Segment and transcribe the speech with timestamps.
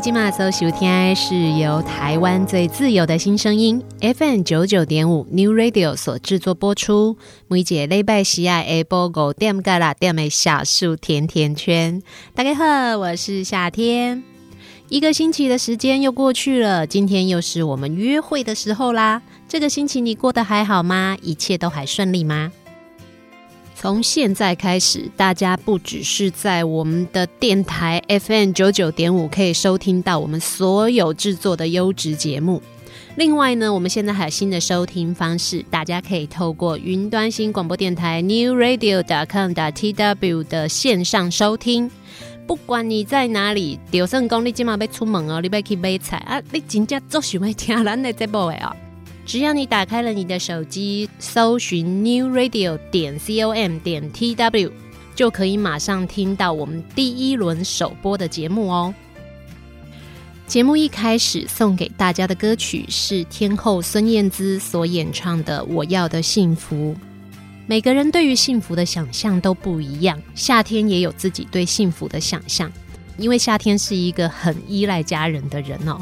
[0.00, 7.16] 今晚所收听的是由台湾最自由的新声音 FM 九九点五 New Radio 所制作播出。
[7.48, 12.00] 每节礼拜四下播五点到六点的小树甜甜圈。
[12.32, 14.22] 大家好，我是夏天。
[14.88, 19.20] 一个星期的时间又过去了，今天又是我们约会的时候啦。
[19.48, 21.16] 这个星期你过得还好吗？
[21.22, 22.52] 一切都还顺利吗？
[23.80, 32.60] 从现在开始，大家不只是在我们的电台 FM 九九点五可以收听到我们所有制作的优质节目。
[33.14, 41.88] 另外呢，我们现在还有新的收听方式，大家可以透过云端新广播电台 newradio.com.tw 的线上收听。
[42.48, 48.74] 不管你在哪里，就算讲你今晚要出门哦，你要去买菜啊，你真正做喜欢听咱的节目的哦。
[49.28, 54.72] 只要你打开了你的手机，搜寻 New Radio 点 com 点 tw，
[55.14, 58.94] 就可以马上听到我们第一轮首播的节目哦。
[60.46, 66.94] 节目一开始送给大家的歌曲是天后孙燕姿所演唱的《我要的幸福》。
[67.66, 70.18] 每个人对于幸福的想象都不一样。
[70.34, 72.72] 夏天也有自己对幸福的想象，
[73.18, 76.00] 因为夏天是一个很依赖家人的人哦。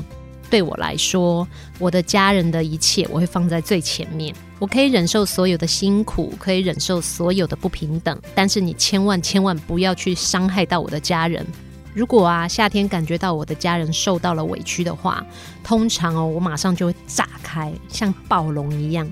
[0.50, 1.46] 对我来说，
[1.78, 4.34] 我的家人的一切我会放在最前面。
[4.58, 11.46] 我可以忍受所有的辛苦，可以忍受所有的不平等，但是你千万千万不要去伤害到我的家人。
[11.92, 15.24] 如果啊，夏天感觉到我的家人受到了委屈的话，
[15.62, 19.06] 通常哦，我马上就会炸开，像暴龙一样。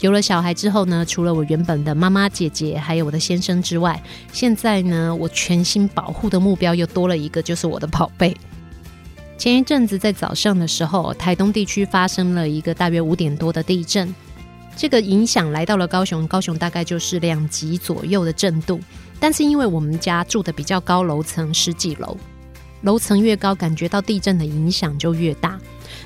[0.00, 4.02] 有了小孩之后呢，除了我原本的妈妈、姐姐，还有我的先生之外，
[4.32, 8.36] 现在呢，我全心保护的目标又多了一个，就是我的宝贝。
[9.42, 14.14] 前一阵子在早上的时候，台东地区发生了一个大约五点多的地震，
[14.76, 18.78] 这个影响来到了高雄，高雄大概就是两级左右的震度。
[19.18, 22.16] 但是因为我们家住的比较高楼层，十几楼，
[22.82, 25.58] 楼层越高，感觉到地震的影响就越大。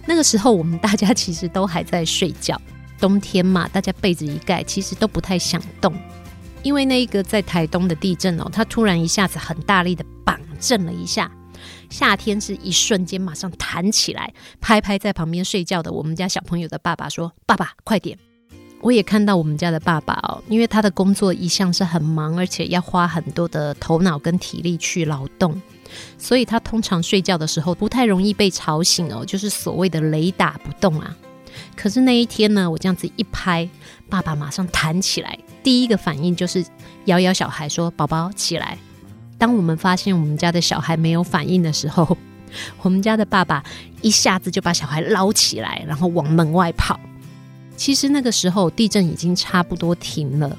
[0.06, 2.58] 那个时候我们大家其实都还在睡觉。
[2.98, 5.94] 冬天嘛，大家被子一盖，其实都不太想动，
[6.62, 11.30] 因为那一个在台东的地震哦，它突然一下子很大力的绑震了一下，
[11.90, 18.18] 夏天是一瞬间马上弹起来，拍拍在旁边睡觉的我们家小朋友的爸爸说：“爸爸，快点！”
[18.82, 25.60] 我也看到我们家的爸爸哦，因为他的工作一向是很忙，而且要花很多的头脑跟体力去劳动，
[26.18, 31.16] 所以他通常睡觉的时候不太容易被吵醒哦，就是所谓的雷打不动啊。
[31.74, 33.68] 可是那一天呢，我这样子一拍，
[34.10, 36.64] 爸爸马上弹起来，第一个反应就是
[37.06, 38.76] 摇摇小孩说：“宝宝起来。”
[39.38, 42.16] 当我们发现我们家的小孩没有反应的时候，
[42.82, 43.62] 我们家的爸爸
[44.02, 46.98] 一下子就把小孩捞起来，然后往门外跑。
[47.76, 50.56] 其实那个时候地震已经差不多停了，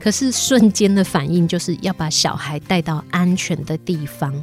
[0.00, 4.34] 可是瞬间的反应就是要把小孩带到安全的地方。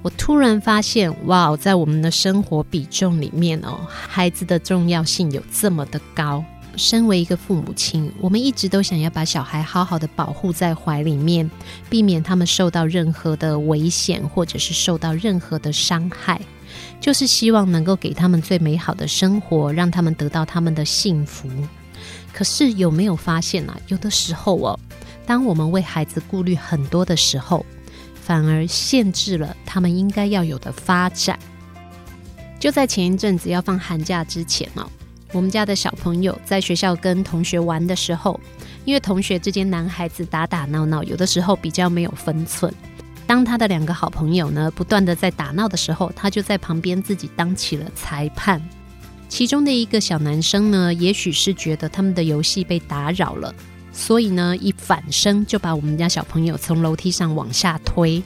[0.00, 6.42] 我突然发现，哇，在我们的生活比重里面哦，孩子的重要性有这么的高。
[6.82, 11.48] 身为一个父母亲，我们一直都想要把小孩好好的保护在怀里面，
[11.88, 16.40] 避免他们受到任何的危险，或者是受到任何的伤害，
[17.00, 21.48] 就是希望能够给他们最美好的生活，让他们得到他们的幸福。
[22.32, 23.78] 可是有没有发现啊？
[23.86, 24.76] 有的时候哦，
[25.24, 27.64] 当我们为孩子顾虑很多的时候，
[28.20, 31.38] 反而限制了他们应该要有的发展。
[32.58, 34.90] 就在前一阵子要放寒假之前哦，
[35.32, 38.38] 我们家的小朋友在学校跟同学玩的时候，
[38.84, 42.72] 因为同学之间男孩子打打闹闹，有的时候比较没有分寸。
[43.26, 48.60] 当他的两个好朋友呢，不断的在打闹的时候，他就在旁边自己当起了裁判。
[49.26, 53.54] 其中的一个小男生呢，也许是觉得他们的游戏被打扰了。
[53.90, 58.22] 所以呢，一反身就把我们家小朋友从楼梯上往下推。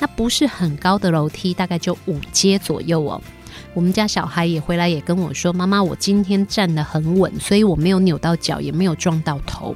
[0.00, 3.22] 那不是很高的楼梯，大概就五阶左右哦。
[3.72, 9.74] 我们家小孩也回来也跟我说：“妈妈，我今天站得很稳，所以我没有扭到脚，也没有撞到头。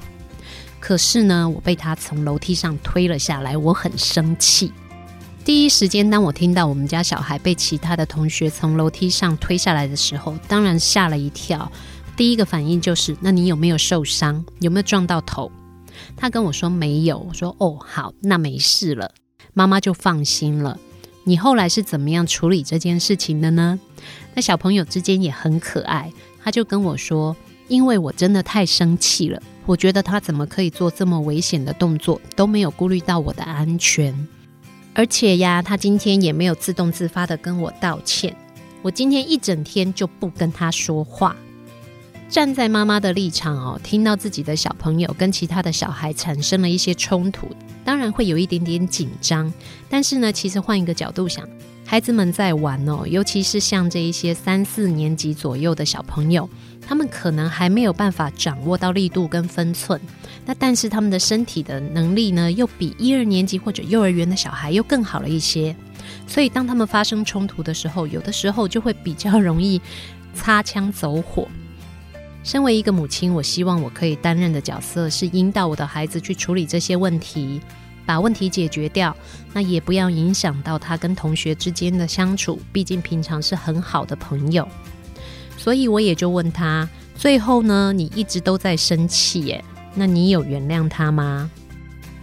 [0.81, 4.73] 可是呢，我被他从楼梯上推了下来，我很生气。
[5.45, 11.71] 第一时间，当我听到我们家小孩被其他的同学从楼梯上推下来的时候，当然吓了一跳。”
[12.17, 14.45] 第一个反应就是，那你有没有受伤？
[14.61, 15.51] 有没有撞到头？
[16.17, 17.19] 他跟我说没有。
[17.19, 19.11] 我说哦，好，那没事了，
[19.53, 20.79] 妈妈就放心了。
[21.25, 23.81] 你后来是怎么样处理这件事情的呢？
[24.35, 26.13] 那小朋友之间也很可爱，
[26.43, 27.35] 他就跟我说，
[27.69, 34.15] 因为我真的太生气了，我觉得他怎么可以做这么危险的动作，都没有顾虑到我的安全，
[34.93, 38.37] 而且呀，他今天也没有自动自发的跟我道歉。
[38.83, 41.35] 我今天一整天就不跟他说话。
[42.29, 47.49] 站在妈妈的立场哦，听到自己的小朋友跟其他的小孩产生了一些冲突，
[47.85, 49.53] 当然会有一点点紧张。
[49.89, 51.49] 但是呢，其实换一个角度想，
[51.87, 56.49] 孩子们在玩哦，尤其是像这一些三四年级左右的小朋友，
[56.85, 60.01] 他们可能还没有办法掌握到力度跟分寸。
[60.45, 65.77] 那但是他们的身体的能力呢，又比一二年级或者幼儿园的小孩又更好了一些。
[66.27, 69.81] 所以当他们发生冲突的时候，有的时候就会比较容易
[70.35, 71.47] 擦枪走火。
[72.45, 77.59] 身为一个母亲，我希望我可以担任的角色是引导我的孩子去处理这些问题，
[78.05, 79.17] 把问题解决掉。
[79.55, 84.69] 那也不要影响到他跟同学之间的相处，毕竟平常是很好的朋友。
[85.57, 86.87] 所以我也就问他，
[87.17, 91.51] 最后呢，你一直都在生气耶，那你有原谅他吗？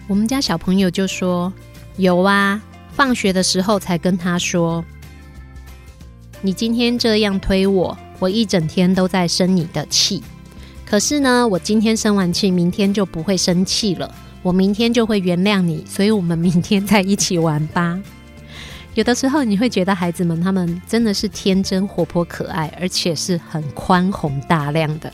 [0.07, 1.51] 我们家小朋友就说
[1.97, 2.61] 有啊，
[2.91, 4.85] 放学的时候才跟他说，
[6.41, 7.97] 你今天这样推我。
[8.21, 10.21] 我一整天都在生你的气，
[10.85, 14.13] 可是呢，我今天生完气，明天就不会生气了。
[14.43, 17.99] 我明天就会原谅你，所以我们明天再一起玩吧。
[18.93, 25.11] 有的时候你会觉得孩子们他们真的是天真活泼可爱，而且是很宽宏大量的。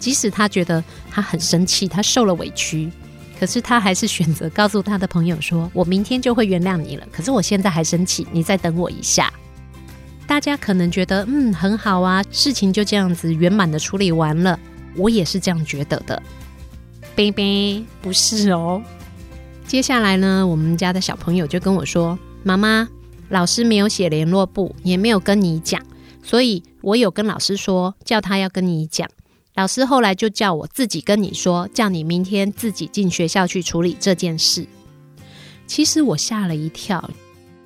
[0.00, 2.90] 即使他觉得他很生气，他受了委屈，
[3.38, 9.32] 可是他还是选择告诉他的朋友说：“我明天就会原谅你了。”可是我现在还生气，你再等我一下。
[10.32, 14.58] 大家可能觉得，嗯，很好啊，事情就这样子圆满的处理完了。
[14.96, 16.22] 我也是这样觉得的。
[17.14, 18.82] baby，不是哦。
[19.66, 22.88] 接下来呢，我们家的小朋友就跟我说：“妈妈，
[23.28, 25.78] 老师没有写联络簿，也没有跟你讲，
[26.22, 29.06] 所以我有跟老师说，叫他要跟你讲。
[29.54, 34.66] 老师后来就叫我自己跟你说，叫你明天自己进学校去处理这件事。”
[35.68, 37.10] 其实我吓了一跳，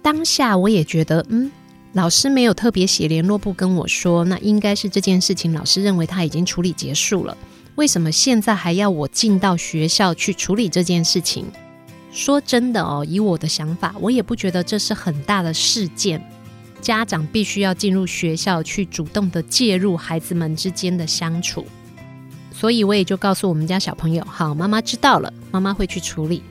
[0.03, 1.49] 当下我也觉得，嗯，
[1.97, 7.35] 老师没有特别写联络簿跟我说，那应该是这件事情老师认为他已经处理结束了。
[7.77, 11.47] 为什么现在还要我进到学校去处理这件事情？
[12.13, 16.23] 说真的哦，以我的想法，我也不觉得这是很大的事件。
[16.83, 21.65] 家长必须要进入学校去主动的介入孩子们之间的相处，
[22.53, 26.43] 所以我也就告诉我们家小朋友：好，妈妈知道了，妈妈会去处理。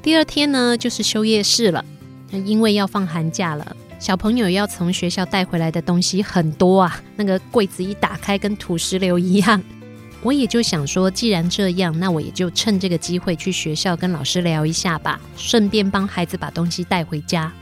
[0.00, 1.84] 第二天呢，就是休业式了，
[2.30, 9.60] 因为要放寒假了，小朋友要从学校带回来的东西很多啊，那个柜子一打开，跟土石流一样。
[10.22, 17.52] 我也就想说，既然这样，那我也就趁这个机会去学校跟老师聊一下吧，顺便帮孩子把东西带回家。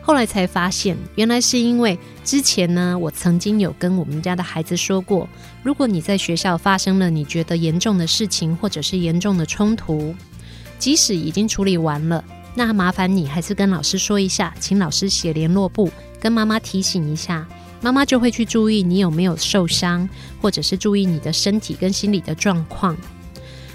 [0.00, 5.28] 后来才发现，原来是因为之前呢，我曾经有跟我们家的孩子说过，
[5.62, 10.14] 如果你在学校发生了你觉得严重的事情，或者是严重的冲突，
[10.78, 12.24] 即使已经处理完了，
[12.58, 17.46] 那麻烦你还是跟老师说一下，请老师写联络簿，跟妈妈提醒一下。
[17.80, 20.08] 妈妈就会去注意你有没有受伤，
[20.42, 22.96] 或者是注意你的身体跟心理的状况。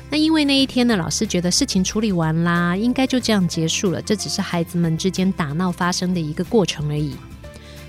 [0.10, 7.16] 那因为那一天呢，老师觉得事情处理完啦，应该就这样结束了，这只是孩子们之间打闹发生的一个过程而已，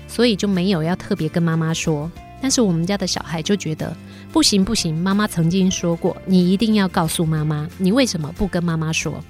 [0.07, 2.09] 所以就没有要特别跟妈妈说。
[2.41, 3.93] 但是我们家的小孩就觉得
[4.31, 9.21] 不行不行，妈妈曾经说过，你一定要告诉妈妈，你为什么不跟妈妈说？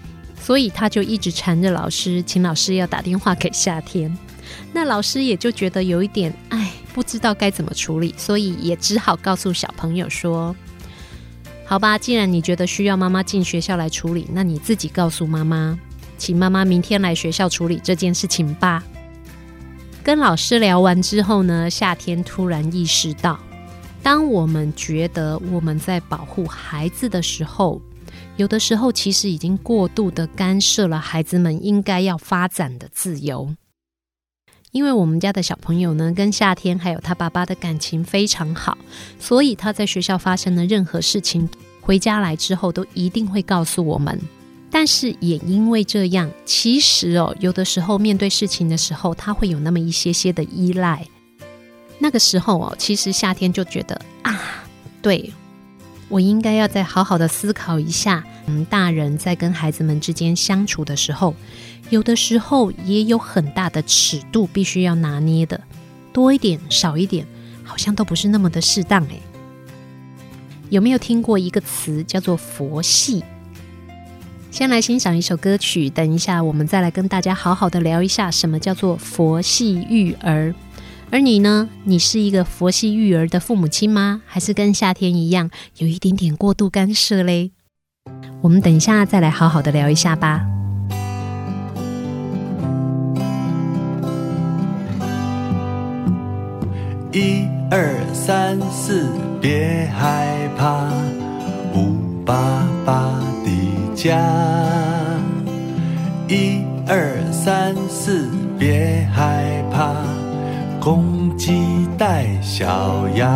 [0.45, 4.15] 所以他就一直缠着老师，请老师要打电话给夏天。
[4.71, 10.55] 那老师也就觉得有一点，哎，不知道该怎么处理，所以也只好告诉小朋友说
[11.65, 15.79] ：“好吧，既然你觉得需要妈妈进学校来处理，那你自己告诉妈妈，
[16.15, 18.83] 请妈妈明天来学校处理这件事情吧。”
[20.05, 23.39] 跟老师聊完之后呢，夏天突然意识到，
[24.03, 27.81] 当我们觉得我们在保护孩子的时候，
[28.37, 33.55] 有的时候其实已经过度的干涉了孩子们应该要发展的自由。
[34.71, 38.77] 因为我们家的小朋友呢，跟夏天还有他爸爸的感情非常好，
[39.17, 41.47] 所以他在学校发生的任何事情，
[41.79, 44.19] 回家来之后都一定会告诉我们。
[44.69, 51.07] 但是也因为这样，其实哦，有的时候面对事情的时候，他会有那么一些些的依赖。
[51.97, 54.67] 那个时候哦，其实夏天就觉得啊，
[55.01, 55.31] 对。
[56.07, 61.33] 我应该要再好好的思考一下，嗯，大人在跟孩子们之间相处的时候，
[61.89, 65.59] 有的时候也有很大的尺度必须要拿捏的，
[66.13, 67.25] 多一点少一点，
[67.63, 69.19] 好像都不是那么的适当诶。
[70.69, 73.23] 有没有听过一个词叫做佛系？
[74.51, 80.53] 先来欣赏一首歌曲，等一下我们再来跟大家好好的聊一下什么叫做佛系育儿。
[81.11, 81.69] 而你呢？
[81.85, 84.21] 你是一个佛系育儿的父母亲吗？
[84.25, 87.51] 还是跟夏天一样有一点点过度干涉嘞？
[88.41, 90.45] 我们等一下再来好好的聊一下吧。
[97.13, 99.09] 一二三四，
[99.39, 100.91] 别害怕，
[101.73, 101.95] 五
[102.25, 104.19] 爸爸的家。
[106.27, 110.24] 一二三四，别害怕。
[110.85, 113.27] 公鸡带小鸭，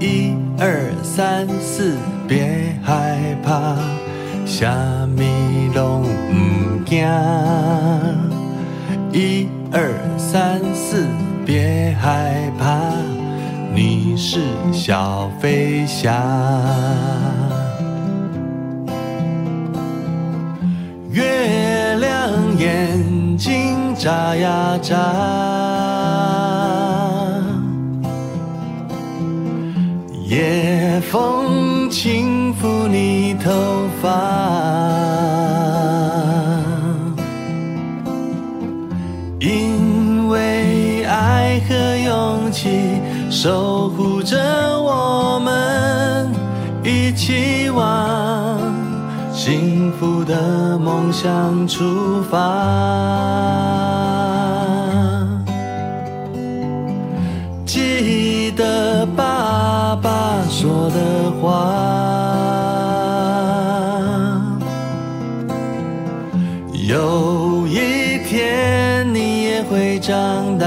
[0.00, 3.76] 一二三四，别害怕，
[4.46, 4.74] 虾
[5.14, 7.06] 米拢唔惊。
[9.12, 11.06] 一二三四，
[11.44, 12.80] 别害怕，
[13.74, 14.40] 你是
[14.72, 16.24] 小飞侠。
[21.12, 23.23] 月亮眼。
[23.96, 24.96] 眨呀眨，
[30.26, 33.50] 夜风轻抚你头
[34.02, 34.10] 发，
[39.40, 41.74] 因为爱和
[42.04, 44.36] 勇气守护着
[44.82, 46.32] 我们，
[46.82, 48.58] 一起往
[49.32, 53.83] 幸福的梦想出发。
[61.46, 61.50] 我
[66.72, 70.66] 有一天你也会长大，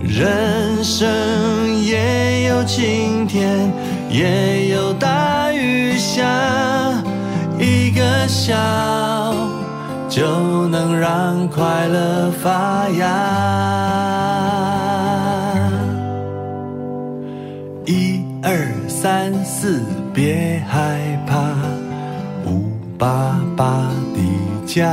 [0.00, 1.08] 人生
[1.82, 3.72] 也有晴天，
[4.08, 6.22] 也有大雨，下
[7.58, 8.54] 一个笑
[10.08, 13.37] 就能让快乐发芽。
[19.08, 19.80] 三四，
[20.12, 21.40] 别害怕，
[22.44, 24.20] 五爸爸的
[24.66, 24.86] 家。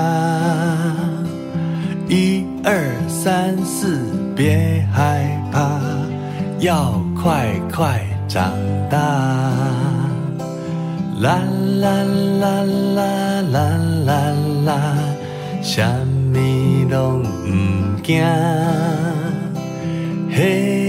[2.07, 3.99] 一二三四，
[4.33, 5.81] 别害怕，
[6.59, 8.53] 要快快长
[8.89, 8.97] 大。
[11.19, 11.41] 啦
[11.81, 12.03] 啦
[12.39, 12.63] 啦
[12.95, 13.59] 啦啦
[14.05, 14.33] 啦
[14.65, 14.95] 啦，
[15.61, 15.83] 什
[16.31, 16.39] 么
[16.89, 18.23] 拢不惊，
[20.31, 20.84] 嘿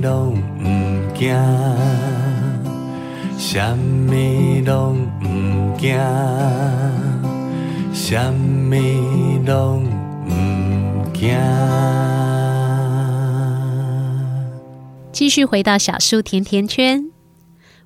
[0.00, 1.36] 拢唔惊，
[3.38, 4.14] 什么
[4.64, 5.98] 拢唔惊，
[7.92, 8.76] 什么
[9.46, 9.84] 拢
[10.26, 11.36] 唔惊。
[15.12, 17.10] 继续回到小树甜甜圈，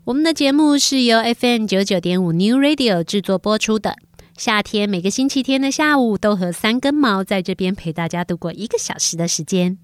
[0.05, 3.97] 我们的节目是由 FM 九九点五 New Radio 制作播出的。
[4.37, 9.79] 夏天每个星期天的下午，都和三根毛在这边陪大家度过一个小时的时间。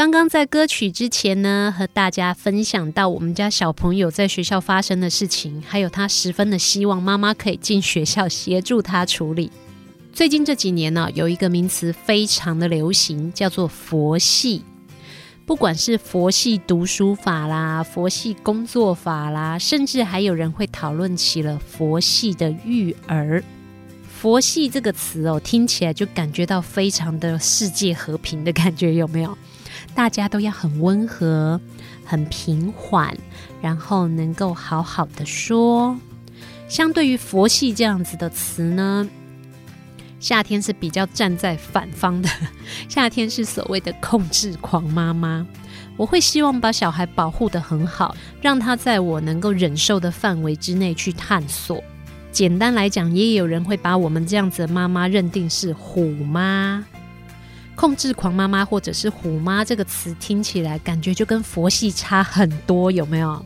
[0.00, 9.52] 刚刚在歌曲之前呢，和大家分享到我们家小朋友在学校发生的事情，还有他十分的希望妈妈可以进学校协助他处理。
[10.10, 14.62] 最近这几年呢，有一个名词非常的流行，叫做佛系。
[15.44, 23.44] 不管是佛系读书法啦，佛系工作法啦，甚至还有人会讨论起了佛系的育儿。
[24.08, 29.36] 佛系这个词哦，听起来就感觉到非常的世界和平的感觉，有没有？
[29.94, 31.60] 大家都要很温和、
[32.04, 33.16] 很平缓，
[33.60, 35.96] 然后能够好好的说。
[36.68, 39.08] 相对于“佛系”这样子的词呢，
[40.20, 42.28] 夏天是比较站在反方的。
[42.88, 45.44] 夏天是所谓的控制狂妈妈，
[45.96, 51.82] 我会希望把小孩保护得很好，让他在我能够忍受的范围之内去探索。
[52.30, 56.84] 简单来讲，也有人会把我们这样子的妈妈认定是虎妈。
[57.80, 63.42] 控制狂妈妈或者是虎妈这个词听起来感觉就跟佛系差很多，有没有？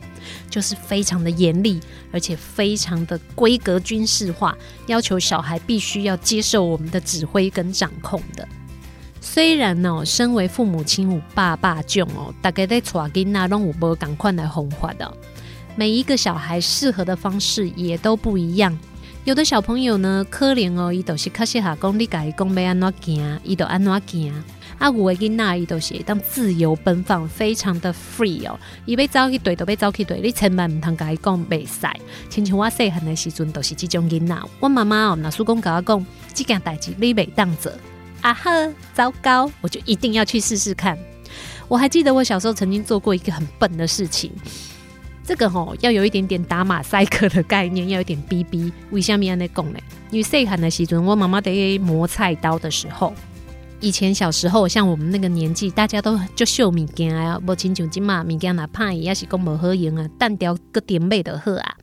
[0.49, 1.79] 就是非常的严厉，
[2.11, 4.53] 而且非常的规格军事化，
[4.87, 8.45] 要求小孩必须要接受我们的指挥跟掌控的。
[9.21, 15.09] 虽然呢、哦，身为父母亲有爸爸囧哦，大概在带囡仔拢有无赶快来哄化的，
[15.77, 18.77] 每一个小孩适合的方式也都不一样。
[19.25, 24.31] 有的小朋友呢，可怜哦，伊都是较适合讲你家己讲要安怎行，伊就安怎行。
[24.77, 31.87] 啊，有的囡仔伊都是当自由奔放，非常的 free 哦，伊要走去对就要走去对，你千万唔通家己讲袂使。
[32.29, 34.37] 亲像我细汉的时阵，都是这种囡仔。
[34.59, 37.71] 我妈妈哦，若是讲甲我讲，这件代志你袂当做，
[38.21, 40.95] 啊呵，糟糕，我就一定要去试试看。
[41.67, 44.31] 我还记得我小时候曾经做过一个很笨的事情。
[45.25, 48.71] 这个吼、哦、要有一点点打马赛克的概念，要有点逼逼。
[48.91, 49.79] 为什么安尼讲呢？
[50.11, 53.11] 因为细汉的时阵，我妈妈在磨菜刀的时候，
[53.81, 61.75] 以前小时候像我们那个年纪，大家都就秀物件啊，无亲像今嘛物件哪怕也是讲无好用啊，单雕个点背的好啊。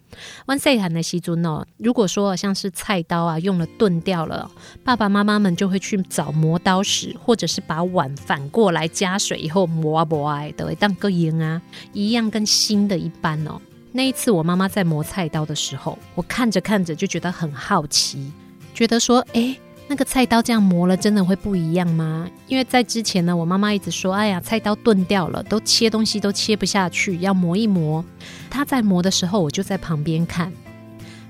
[0.46, 4.50] 我细汉的时阵哦，如果说像是菜刀啊用了钝掉了，
[4.82, 13.60] 爸爸妈妈们就会去找磨刀石，或者是把碗反过来加水以后磨啊磨啊，都会当个用啊，一样跟新的一般哦。
[13.92, 18.32] 那一次我妈妈在磨菜刀的时候，我看着看着就觉得很好奇，
[18.74, 19.56] 觉得说，哎。
[19.92, 22.26] 那个菜刀这样磨了，真的会不一样吗？
[22.48, 28.02] 因为在之前呢，我妈妈一直说：“哎呀，菜刀钝掉了，都切东西都切不下去，要磨一磨。”
[28.48, 30.50] 她在磨的时候，我就在旁边看。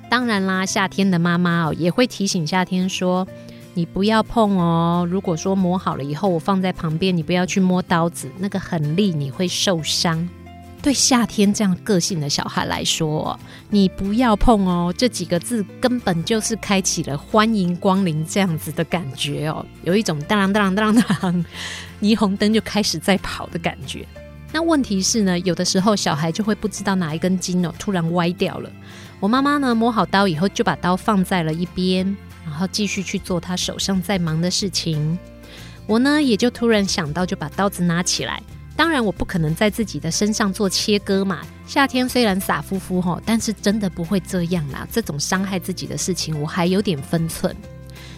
[0.08, 3.26] 当然啦，夏天的妈妈哦，也会提醒夏天说
[3.74, 5.04] ：“你不要碰哦。
[5.10, 10.28] 如果说磨好了以后，我放在旁边，你不要去摸刀子，那个很利，你会受伤。”
[10.82, 13.38] 对夏天这样个性的小孩来说，
[13.70, 21.44] 你不要碰哦，这几个字根本就是开启了欢迎光临这样子的感觉哦，有一种当啷当啷当当，
[22.02, 24.04] 霓虹灯就开始在跑的感觉。
[24.50, 28.68] 那问题是呢，有的时候小孩就会不知道哪一根筋哦，突然歪掉了。
[29.20, 35.16] 我妈妈呢，磨好刀以后就把刀放在了一边，然后继续去做她手上在忙的事情。
[35.86, 38.42] 我呢，也就突然想到，就把刀子拿起来。
[38.74, 41.40] 当然，我不可能在自己的身上做切割嘛。
[41.66, 44.86] 夏天虽然傻乎乎吼，但是真的不会这样啦。
[44.90, 47.54] 这种伤害自己的事情，我还有点分寸。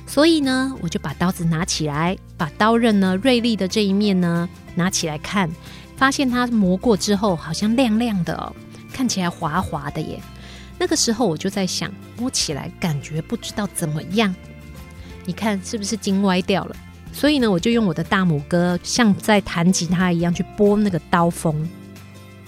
[0.06, 5.50] 所以呢，我就把刀子拿起来，把刀刃呢锐利的这一面呢拿起来看，
[5.96, 8.54] 发现它磨过之后好像亮亮的哦，
[8.92, 10.20] 看起来滑滑的耶。
[10.78, 14.34] 那个时候我就在想，摸起来感觉不知道怎么样。
[15.24, 16.76] 你看是不是筋歪掉了？
[17.14, 21.66] 所以呢，我就用我的大拇哥像在弹吉他一样去拨那个刀锋。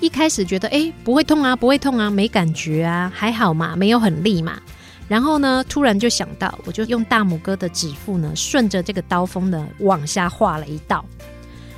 [0.00, 4.60] 一开始觉得哎，不会痛啊，不会痛啊，没感觉啊，还好嘛，没有很利嘛。
[5.08, 11.02] 然后呢，突然就想到，我就用大拇哥的指腹呢，顺着这个刀锋呢往下划了一道。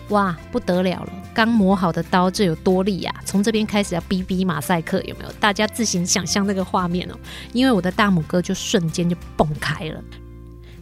[0.08, 1.12] 哇，不得了了！
[1.34, 3.14] 刚磨好的刀，这有多利呀？
[3.26, 5.32] 从这边开始要逼逼马赛克，有没有？
[5.38, 7.14] 大家自行想象那个画面哦。
[7.52, 10.02] 因为我的大拇哥就瞬间就崩开了。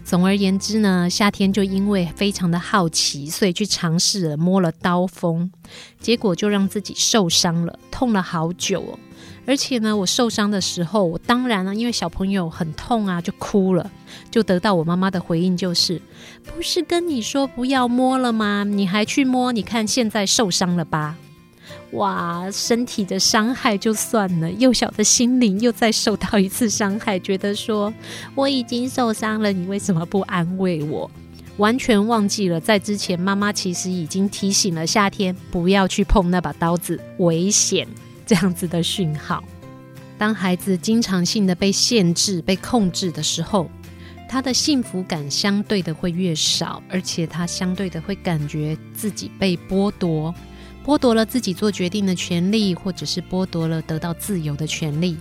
[0.07, 5.51] 总而言之呢，夏天就因为非常的好奇，所以去尝试了摸了刀锋，
[5.99, 8.99] 结果就让自己受伤了，痛了好久哦。
[9.47, 13.91] 而且呢，我受伤的时候，我当然呢，因为小朋友很痛啊，就哭了，
[14.31, 16.01] 就得到我妈妈的回应就是：
[16.45, 18.63] 不是跟你说不要摸了吗？
[18.63, 21.17] 你还去摸，你看现在受伤了吧？
[21.93, 27.93] 哇，身体的伤害就算了，幼小的心灵又再受到一次伤害，觉得说
[28.35, 31.11] 我已经受伤了，你为什么不安慰我？
[31.59, 37.89] 完全忘记了，在之前妈妈其实已经提醒了夏天不要去碰那把刀子，危险
[38.27, 39.43] 这样子的讯号。
[40.19, 43.71] 当孩子经常性的被限制、被控制的时候，
[44.29, 50.35] 他的幸福感相对的会越少，而且他相对的会感觉自己被剥夺。
[50.87, 55.17] 剥夺了自己做决定的权利，或者是剥夺了得到自由的权利。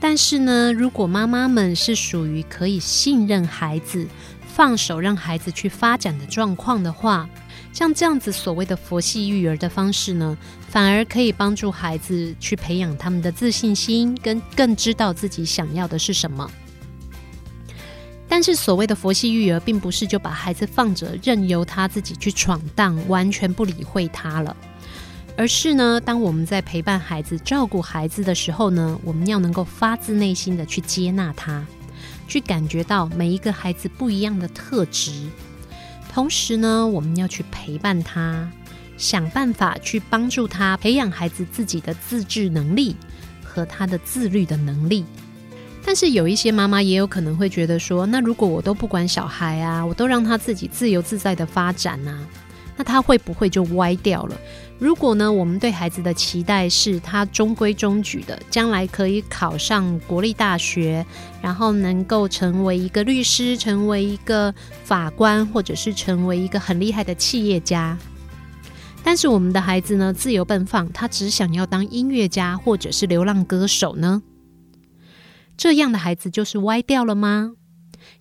[0.00, 4.08] 但是呢，如果妈妈们是属于可以信任孩子、
[4.48, 7.28] 放手让孩子去发展的状况的话，
[7.74, 10.34] 像这样子所谓的佛系育儿的方式呢，
[10.66, 16.50] 反而可以帮助孩子去培养他们的自信心，跟更知道自己想要的是什么。
[18.26, 24.56] 但是所谓的佛系育儿，并不是就把孩子放着，任由他自己去闯荡，完全不理会他了。
[25.36, 31.64] 而是呢，当我们在陪伴孩子、照顾孩子的时候呢，我们要能够发自内心的去接纳他，
[32.28, 35.12] 去感觉到每一个孩子不一样的特质。
[36.12, 38.50] 同时呢，我们要去陪伴他，
[38.98, 42.94] 想办法去帮助他培养孩子自己的自制能力
[43.42, 45.04] 和他的自律的能力。
[45.82, 52.18] 但是有一些妈妈也有可能会觉得说，那如果我都不管小孩啊，我都让他自己自由自在的发展啊，
[52.76, 54.36] 那他会不会就歪掉了？
[54.80, 61.04] 如果呢，我们对孩子的期待是他中规中矩的，将来可以考上国立大学，
[61.42, 67.98] 然后能够成为一个律师，成为一个法官，或者是成为一个很厉害的企业家。
[69.04, 74.22] 但是我们的孩子呢，自由奔放，他只想要当音乐家或者是流浪歌手呢？
[75.58, 77.52] 这样的孩子就是歪掉了吗？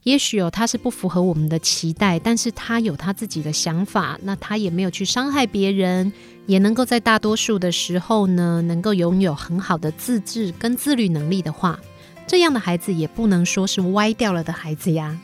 [0.04, 6.12] 也许哦，他是不符合我们的期待，但是他有他自己的想法，那他也没有去伤害别人，
[6.46, 11.78] 也能够在大多数的时候呢，能够拥有很好的自制跟自律能力的话，
[12.26, 15.20] 这样的孩子也不能说是歪掉了的孩子呀。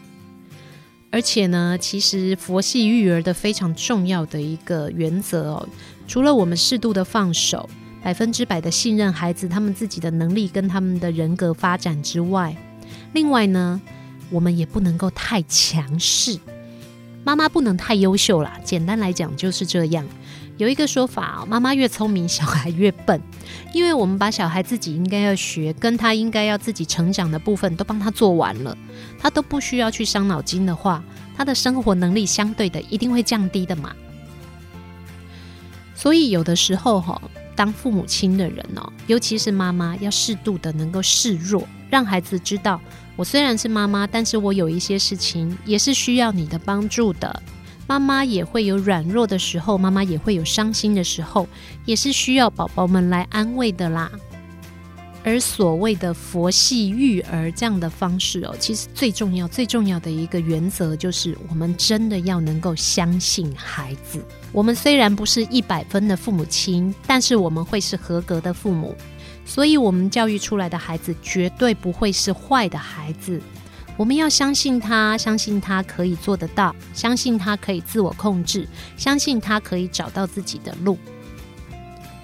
[1.09, 5.69] 而且呢，其实佛系育儿的非常重要的一个原则哦，
[6.05, 7.69] 除了我们适度的放手，
[8.03, 12.53] 百分之百的信任孩子他们自己的能力跟他们的人格发展之外，
[13.13, 13.81] 另外呢。
[14.35, 16.37] 我们也不能够太强势，
[17.23, 18.59] 妈妈不能太优秀啦。
[18.65, 20.05] 简单来讲就是这样。
[20.57, 23.21] 有一个说法，妈妈越聪明，小孩越笨。
[23.73, 28.77] 因为我们把小孩自己应该要学，跟他应该要自己成长的部分都帮他做完了，
[29.17, 31.01] 他都不需要去伤脑筋的话，
[31.37, 33.95] 他的生活能力相对的一定会降低的嘛。
[35.95, 37.21] 所以有的时候哈，
[37.55, 42.81] 当父母亲的人哦，尤其是妈妈，要适度的能够示弱，让孩子知道。
[43.15, 47.41] 我虽然是妈妈，但是我有一些事情也是需要你的帮助的。
[47.87, 51.47] 妈妈也会有软弱的时候，妈妈也会有伤心的时候，
[51.85, 54.11] 也是需要宝宝们来安慰的啦。
[55.23, 64.23] 而所谓的佛系育儿这样的方式哦，其实最重要、最重要的一个原则就是，我们真的要能够相信孩子。
[64.51, 68.95] 我们虽然不是一百分的父母亲，但是我们会是合格的父母。
[69.45, 73.39] 所以，我们教育出来的孩子绝对不会是坏的孩子。
[73.95, 80.97] 我们要相信他，相信他可以做得到，相信他可以自我控制，相信他可以找到自己的路。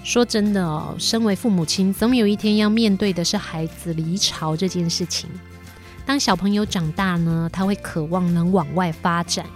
[0.04, 5.30] 说真的哦，身为父母亲，总有一天要面对的是孩子离巢这件事情。
[6.04, 9.46] 当小朋友长大呢，他会渴望能往外发展，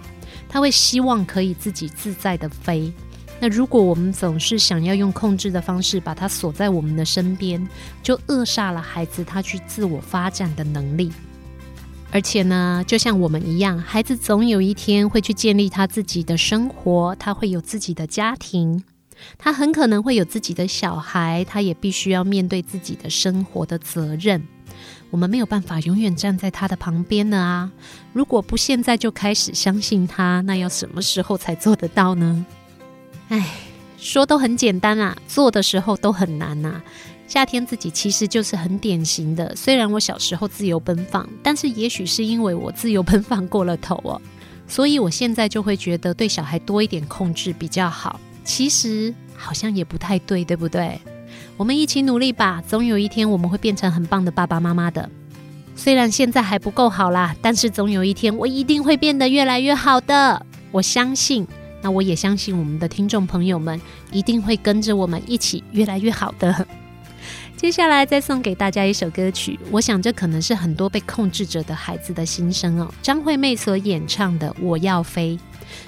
[0.47, 2.91] 他会希望可以自己自在的飞。
[3.39, 7.67] 那如果我们总是想要用控制的方式把他锁在我们的身边，
[8.01, 11.11] 就扼杀了孩子他去自我发展的能力。
[12.09, 18.83] 而且呢，就像我们一样，孩子总有一天会去建立他自己的生活，他会有自己的家庭，
[19.37, 24.41] 他很可能会有自己的小孩，他也必须要面对自己的生活的责任。
[25.11, 27.71] 我们没有办法永远站在他的旁边呢啊！
[28.13, 32.45] 如果不现在就开始相信他，那要什么时候才做得到呢？
[33.29, 33.45] 唉，
[33.97, 36.81] 说都很简单啊，做的时候都很难呐。
[37.27, 39.53] 夏天自己其实就是很典型的。
[39.55, 44.21] 虽然我小时候自由奔放，但是也许是因为我自由奔放过了头哦，
[44.65, 48.19] 所以我现在就会觉得对小孩多一点控制比较好。
[48.45, 50.97] 其实好像也不太对，对不对？
[51.57, 55.09] 我们一起努力吧，总有一天我们会变成很棒的爸爸妈妈的。
[55.75, 60.45] 虽然现在还不够好啦，但是总有一天我一定会变得越来越好的。
[60.71, 61.45] 我相信，
[61.81, 63.79] 那我也相信我们的听众朋友们
[64.11, 66.65] 一定会跟着我们一起越来越好的。
[67.57, 72.93] 接下来再送给大家一首歌曲，我想这可能是很多被控制着的孩子的心声哦。
[73.01, 75.35] 张惠妹所演唱的《我要飞》，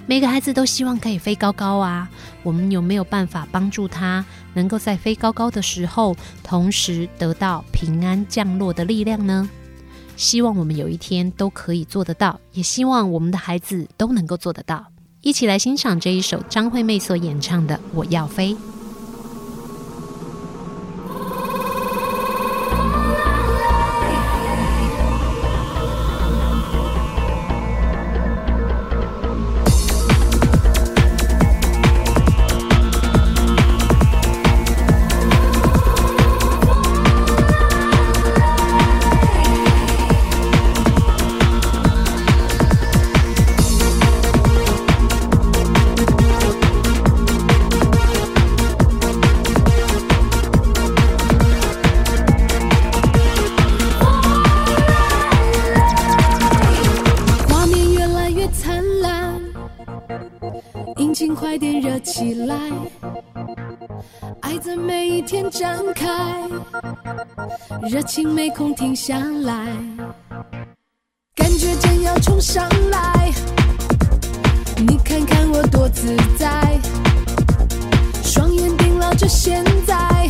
[0.08, 2.10] 每个孩子都希望可以飞高高啊。
[2.42, 4.26] 我们有没有办法帮助他，
[4.56, 9.48] 能够在飞高高的时候，同时得到平安降落的力量呢？
[10.16, 14.84] 希望我们有一天都可以做得到，也希望我们的孩子都能够做得到。
[15.22, 18.54] 一起来欣赏这一首张惠妹所演唱的《我要飞》。
[67.88, 69.66] 热情没空停下来，
[71.34, 73.32] 感觉正要冲上来。
[74.76, 76.78] 你看看我多自在，
[78.22, 80.30] 双眼盯牢着现在，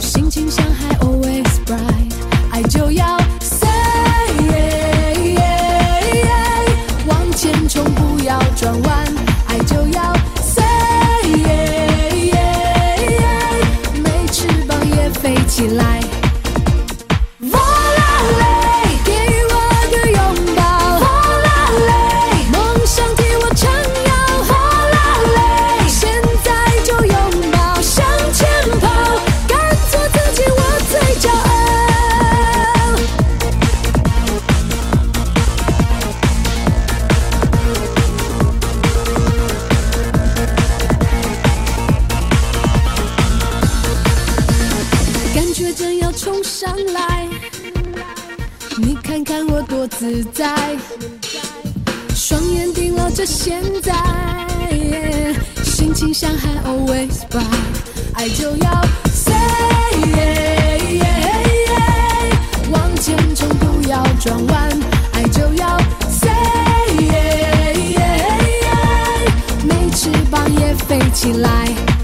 [0.00, 2.12] 心情像海 always bright，
[2.50, 3.68] 爱就要 say
[4.48, 9.09] yeah, yeah, yeah，往前冲不要转弯，
[71.30, 71.99] 飞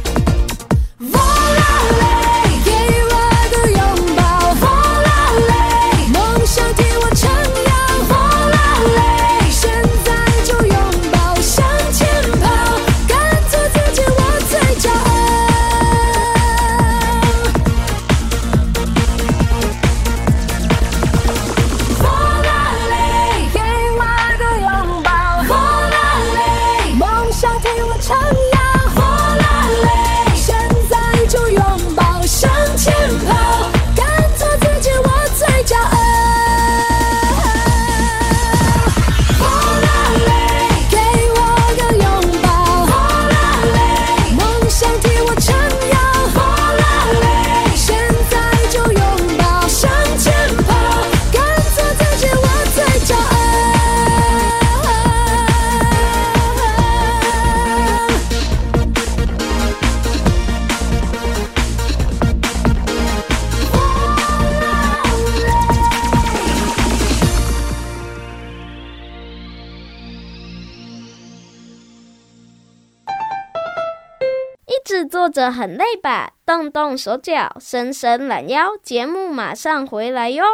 [75.50, 76.32] 很累吧？
[76.44, 80.44] 动动手脚，伸伸懒腰，节目马上回来哟。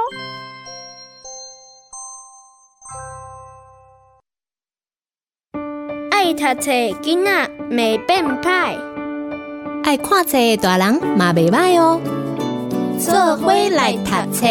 [6.11, 8.79] 爱读册囡仔未变歹，
[9.83, 12.01] 爱看册大人嘛未歹哦。
[12.99, 14.47] 做伙来读册。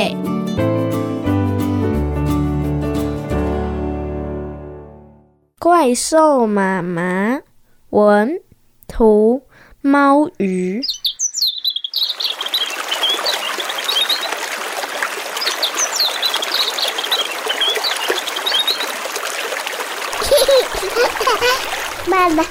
[5.57, 7.39] 怪兽妈妈
[7.91, 8.41] 文
[8.87, 9.43] 图。
[9.81, 10.81] 猫鱼。
[22.07, 22.43] 妈妈，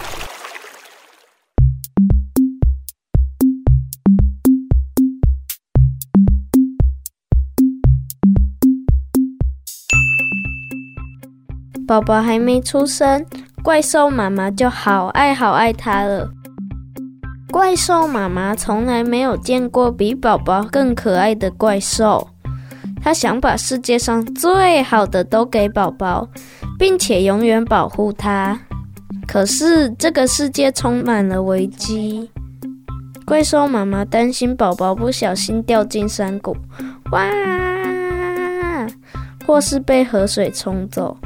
[11.86, 13.24] 宝宝还没出生，
[13.62, 16.39] 怪兽妈妈就好爱好爱他了。
[17.50, 22.28] 怪兽妈妈从来没有见过比宝宝更可爱的怪兽，
[23.02, 26.28] 她想把世界上最好的都给宝宝。
[26.80, 28.58] 并且永远保护他。
[29.28, 32.30] 可是这个世界充满了危机，
[33.26, 36.56] 怪兽妈妈担心宝宝不小心掉进山谷，
[37.12, 37.28] 哇，
[39.46, 41.18] 或是被河水冲走，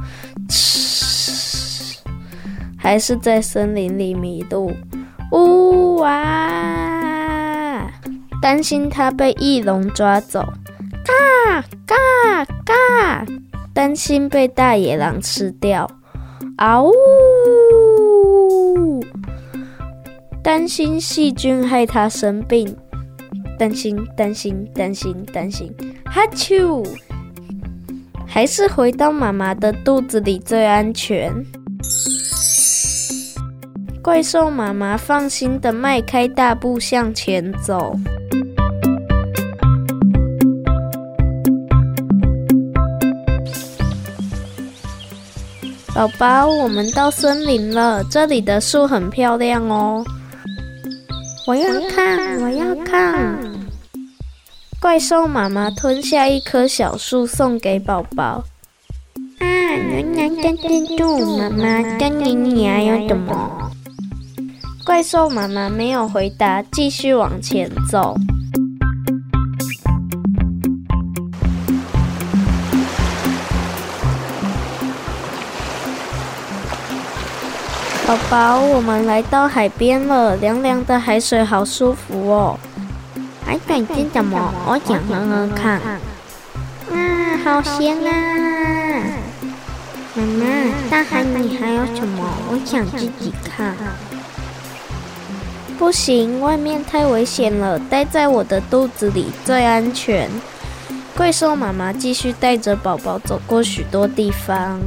[2.77, 4.73] 还是在森林里迷路，
[5.33, 7.91] 呜哇，
[8.41, 10.41] 担心他被翼龙抓走，
[11.05, 11.97] 嘎嘎
[12.65, 13.27] 嘎。
[13.73, 15.91] 担心被大野狼吃掉，
[16.57, 16.93] 啊呜！
[20.45, 22.77] 担心细菌害他生病，
[23.59, 26.87] 担心担心担心担心，哈啾！
[28.25, 31.33] 还是回到妈妈的肚子里最安全。
[34.05, 37.97] 怪兽妈妈放心的迈开大步向前走。
[45.95, 50.05] 宝宝，我们到森林了，这里的树很漂亮哦。
[51.47, 53.39] 我要看，我要看。
[54.79, 58.45] 怪兽妈妈吞下一棵小树，送给宝宝。
[59.39, 63.64] 啊，原来在这里，妈妈跟你你还有什么？
[64.85, 68.15] 怪兽妈妈没有回答，继续往前走。
[78.07, 82.59] 宝宝，我们来到海边了，凉凉的海水好舒服哦。
[83.47, 84.53] 海水是什么？
[84.67, 85.81] 我想喝喝看。
[86.93, 88.13] 啊，好咸啊！
[90.15, 90.45] 妈妈，
[90.91, 92.23] 大海里还有什么？
[92.51, 93.75] 我想自己看。
[95.79, 100.31] 不行，外面太危险了，待在我的肚子里最安全。
[101.17, 104.81] 怪兽妈妈继续带着宝宝走过许多地方。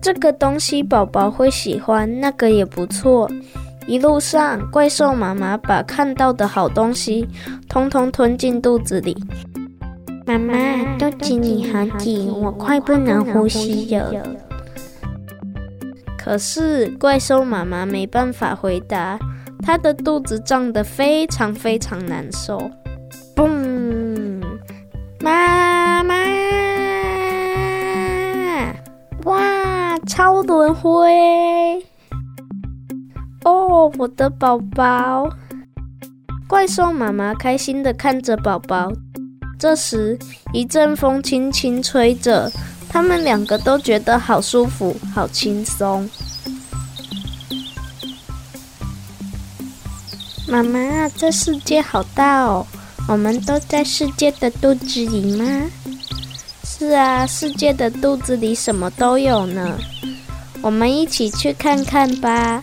[0.00, 3.30] 这个东西宝宝会喜欢，那个也不错。
[3.86, 7.26] 一路上，怪兽妈妈把看到的好东西
[7.68, 9.16] 通通吞进肚子里。
[10.28, 10.52] 妈妈，
[10.98, 14.12] 肚子里好紧，我快不能呼吸了。
[16.18, 19.18] 可是怪兽妈妈没办法回答，
[19.62, 22.58] 她的肚子胀得非常非常难受。
[23.34, 24.44] 嘣，
[25.22, 26.14] 妈妈。
[29.24, 31.82] 哇超轮回！
[33.44, 35.30] 哦，我的宝宝！
[36.46, 38.92] 怪兽妈妈开心地看着宝宝。
[39.58, 40.16] 这时，
[40.52, 42.50] 一阵风轻轻吹着，
[42.88, 46.08] 他们两个都觉得好舒服、好轻松。
[50.46, 52.64] 妈妈，这世界好大哦！
[53.08, 55.44] 我们都在世界的肚子里吗？
[56.64, 59.76] 是啊，世界的肚子里什么都有呢。
[60.62, 62.62] 我们一起去看看吧。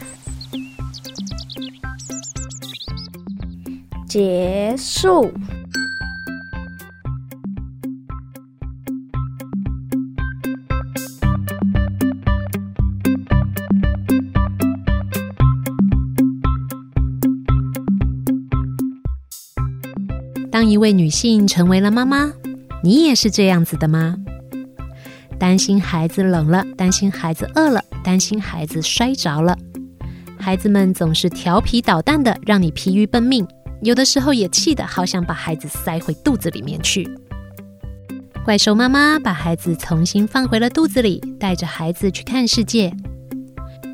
[4.08, 5.30] 结束。
[20.70, 22.32] 一位女性成为了妈妈，
[22.84, 24.16] 你也是这样子的吗？
[25.38, 29.57] 担心孩子冷了，担心孩子饿了，担心孩子摔着了。
[30.39, 33.45] 孩子们总是调皮捣蛋的，让你疲于奔命。
[33.82, 37.07] 有的时候也气得好想把孩子塞回肚子里面去。
[38.45, 42.93] 怪兽妈妈把孩子重新放回了肚子里，带着孩子去看世界。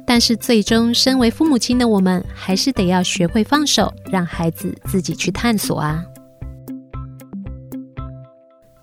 [0.05, 6.03] 但是最终，身为父母亲的我们，还是得要学会放手，让孩子自己去探索啊。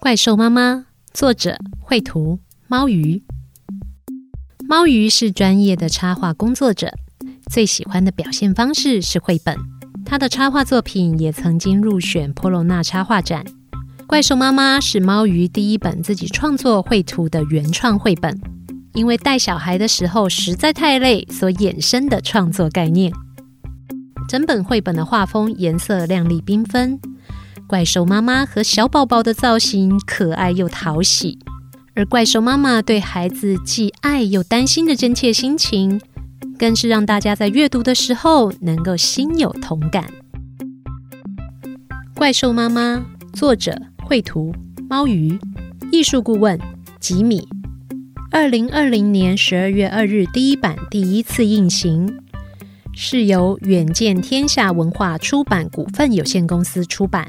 [0.00, 2.38] 怪兽妈妈，作者绘图
[2.68, 3.20] 猫鱼。
[4.68, 6.92] 猫鱼是专业的插画工作者，
[7.50, 9.58] 最喜欢的表现方式是绘本。
[10.06, 13.44] 他的插画作品也曾经入选波隆纳插画展。
[14.06, 18.40] 怪兽妈妈是猫鱼第一本自己创作绘图的原创绘本，
[18.94, 23.12] 因为带小孩的时候实在太累所衍生的创作概念。
[24.28, 27.00] 整本绘本的画风颜色亮丽缤纷，
[27.68, 31.38] 怪兽妈妈和小宝宝的造型可爱又讨喜。
[31.94, 36.00] 而怪兽妈妈对孩子既爱又担心的真切心情，
[36.58, 40.10] 更是让大家在阅读的时候能够心有同感。
[42.14, 43.04] 怪兽妈妈，
[43.34, 44.54] 作者绘图
[44.88, 45.38] 猫鱼，
[45.92, 46.58] 艺术顾问
[46.98, 47.46] 吉米。
[48.30, 52.18] 二零二零年十二月二日第一版第一次印行，
[52.94, 57.28] 是由远见天下文化出版股份有限公司出版。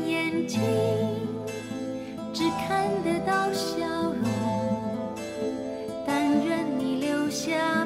[0.47, 4.23] 只看得到笑容，
[6.05, 7.80] 但愿你留下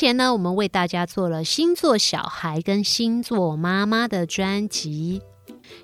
[0.00, 5.20] 前呢，我们为大家做了星座小孩跟星座妈妈的专辑，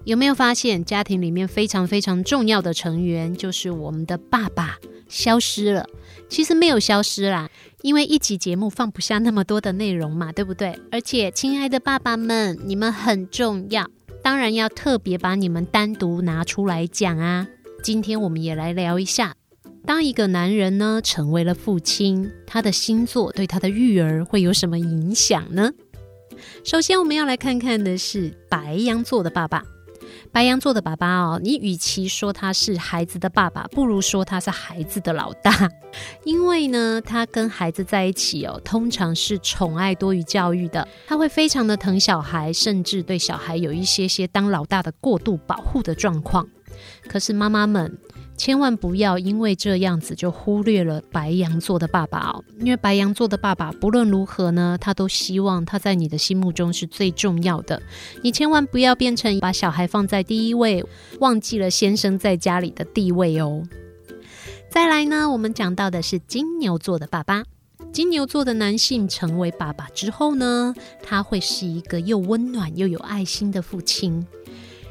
[0.05, 5.87] 有没有发现家庭里面非常非常重要的成员就是我们的爸爸消失了？
[6.31, 7.51] 其实没有消失啦，
[7.83, 10.81] 因为一集节目放不下那么多的内容嘛，对不对？
[10.91, 13.87] 而且，亲爱的爸爸们，你们很重要，
[14.23, 17.47] 当然要特别把你们单独拿出来讲啊。
[17.83, 19.35] 今天我们也来聊一下，
[19.87, 25.71] 当一个男人呢成为了父亲，他的星座对他的育儿会有什么影响呢？
[26.65, 29.63] 首先，我们要来看看的是白羊座的爸爸。
[30.33, 35.71] 白羊座的爸爸哦，你与其说他是孩子的爸爸，不如说他是孩子的老大，
[36.25, 46.47] 因为呢，他跟孩子在一起哦，通常是宠爱多于教育的，他会非常的疼小孩，甚至对小孩有一些些当老大的过度保护的状况。
[47.09, 47.97] 可是妈妈们
[48.37, 57.81] 千万不要因为这样子就忽略了白羊座的爸爸哦，因为白羊座的爸爸不论如何呢，他都希望他在你的心目中是最重要的。
[58.23, 60.85] 你千万不要变成把小孩放在第一位，
[61.21, 63.63] 忘记了先生在家里的地位哦。
[64.69, 67.43] 再来呢，我们讲到的是金牛座的爸爸。
[67.93, 74.27] 金牛座的男性成为爸爸之后呢，他会是一个又温暖又有爱心的父亲。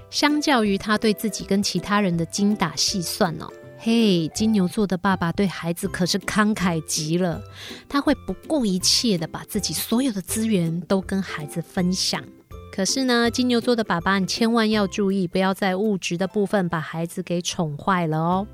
[0.10, 3.47] 相较于他对自己跟其他人的精打细算哦，
[3.78, 7.41] 嘿，金牛座的爸爸对孩子可是慷慨极了，
[7.89, 12.24] 他会不顾一切的把自己所有的资源都跟孩子分享。
[12.72, 18.47] 可是呢，金牛座的爸爸，你千万要注意，不要在物质的部分把孩子给宠坏了哦。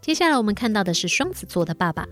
[0.00, 2.06] 接下来我们看到的是双子座的爸爸。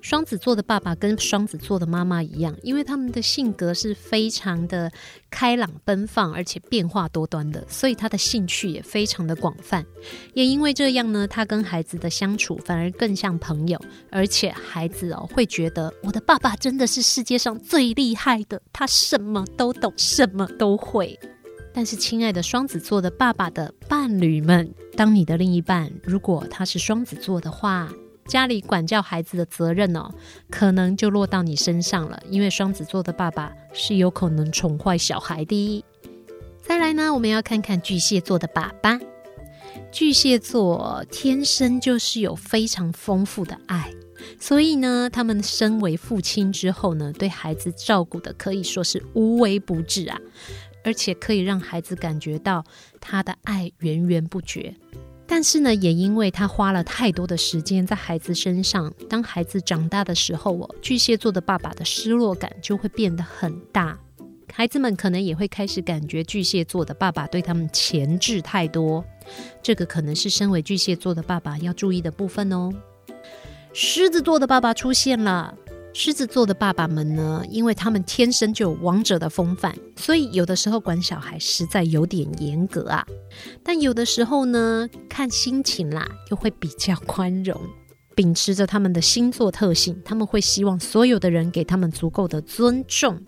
[0.00, 4.90] 双子座的爸爸跟双子座的妈妈一样，因为他们的性格是非常的
[5.30, 9.84] 开朗奔放，而且变化多端的，所以他的兴趣也非常的广泛。
[10.34, 13.78] 也因为这样呢，他跟孩子的相处反而更像朋友，
[14.10, 21.18] 而且孩子哦会觉得我的爸爸真的是世界上最厉害的，他什么都懂，什么都会。
[21.72, 27.88] 但是，亲爱的双子座的爸爸的伴侣们，当你的另一半如果他是双子座的话，
[28.30, 30.08] 家里管教孩子的责任哦，
[30.48, 32.22] 可能就落到你身上了。
[32.30, 35.84] 因为双子座的爸爸是有可能宠坏小孩的。
[36.62, 39.00] 再来呢，我们要看看巨蟹座的爸爸。
[39.90, 43.92] 巨蟹座天生就是有非常丰富的爱，
[44.38, 50.16] 所以呢，他们身为父亲之后呢，对孩子照顾的可以说是无微不至啊，
[50.84, 52.64] 而且可以让孩子感觉到
[53.00, 54.72] 他的爱源源不绝。
[55.32, 63.96] 但是呢，也因为他花了太多的时间在孩子身上，当孩子长大的时候，哦，巨蟹座的爸爸的失落感就会变得很大。
[64.52, 69.04] 孩子们可能也会开始感觉巨蟹座的爸爸对他们牵制太多，
[69.62, 72.68] 这个可能是身为巨蟹座的爸爸要注意的部分哦。
[73.72, 75.54] 狮子座的爸爸出现了。
[75.92, 83.04] 狮子座的爸爸们呢，因为他们天生就有王者的风范，所以有的时候管小孩实在有点严格啊。
[83.64, 87.60] 但有的时候呢，看心情啦，又会比较宽容。
[88.14, 93.20] 秉持着他们的星座特性，他们会希望所有的人给他们足够的尊重，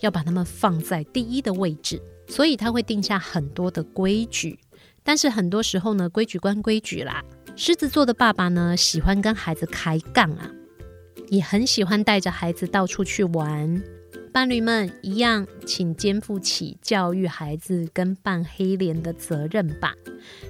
[0.00, 2.00] 要把他们放在第一的位置。
[2.26, 4.58] 所以他会定下很多的规矩。
[5.02, 7.22] 但是很多时候呢，规矩归规矩啦。
[7.56, 10.50] 狮子座的爸爸呢，喜欢跟孩子开杠啊。
[11.30, 13.82] 也很喜欢带着孩子到处去玩，
[14.32, 19.94] 伴侣们一样，请肩负起教育孩子跟扮黑脸的责任吧。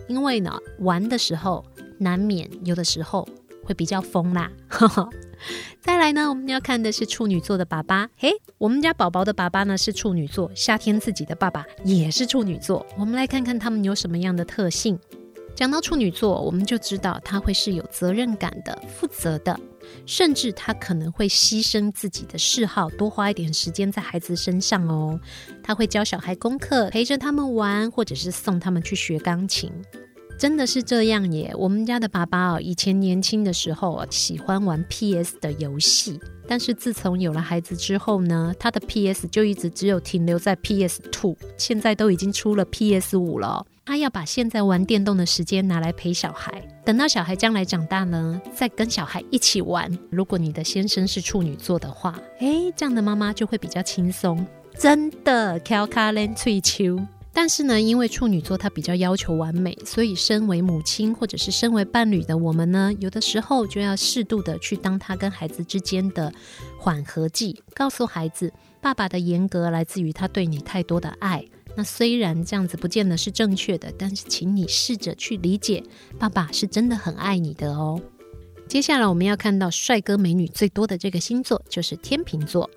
[0.06, 1.64] 因为呢，玩的时候
[1.98, 3.28] 难免有的时候
[3.64, 4.50] 会比较疯啦。
[5.80, 8.08] 再来呢，我们要看的是处女座的爸爸。
[8.16, 12.84] 嘿，我们家宝宝的爸爸呢是处女座，夏天自己的爸爸也是处女座。
[12.98, 14.98] 我们来看看他们有什么样的特性。
[15.54, 19.58] 讲到处女座，我们就知道他会是有责任感的、负责的。
[20.06, 25.18] 甚至他可能会牺牲自己的嗜好，多花一点时间在孩子身上哦。
[25.62, 29.72] 他会教小孩功课，陪着他们玩，或者是送他们去学钢琴。
[30.38, 31.52] 真的是这样耶！
[31.58, 43.66] 我们家的爸爸哦，以前年轻的时候喜欢玩 PS 的游戏，但是自从有了孩子之后呢，他的 PS 就一直只有停留在 PS Two，现在都已经出了 PS 五了。
[43.88, 49.90] 他要把现在玩电动的时间拿来陪小孩，等到小孩将来长大呢，再跟小孩一起玩。
[50.10, 54.46] 如果你的先生是处女座的话，诶，这样的妈妈就会比较轻松，
[54.78, 55.58] 真的。
[55.60, 57.00] 巧卡连翠秋，
[57.32, 66.30] 但是呢，因为处女座他比较要求完美，所以身为母亲或者是身为伴侣的我们呢，有的时候就要适度的去当他跟孩子之间的
[66.78, 71.42] 缓和剂，告诉孩子，爸爸的严格来自于他对你太多的爱。
[71.78, 75.80] 那虽然这样子不见得是正确的，但是请你试着去理解，
[76.18, 78.02] 爸爸是真的很爱你的哦。
[78.66, 82.68] 接下来我们要看到帅哥美女最多的这个星座就是天秤座。